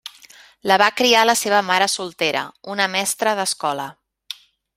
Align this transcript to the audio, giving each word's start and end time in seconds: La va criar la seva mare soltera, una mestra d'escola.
La 0.69 0.77
va 0.81 0.87
criar 1.01 1.25
la 1.29 1.35
seva 1.41 1.59
mare 1.67 1.89
soltera, 1.97 2.41
una 2.77 2.89
mestra 2.95 3.35
d'escola. 3.41 3.87